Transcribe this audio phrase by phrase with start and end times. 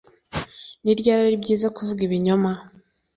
[0.83, 2.51] Ni ryari ari byiza kuvuga ibinyoma